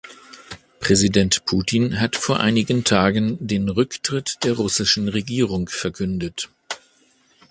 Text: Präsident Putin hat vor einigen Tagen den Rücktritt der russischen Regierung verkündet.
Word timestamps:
Präsident 0.79 1.45
Putin 1.45 1.99
hat 1.99 2.15
vor 2.15 2.39
einigen 2.39 2.83
Tagen 2.83 3.37
den 3.39 3.69
Rücktritt 3.69 4.43
der 4.43 4.53
russischen 4.53 5.09
Regierung 5.09 5.69
verkündet. 5.69 6.49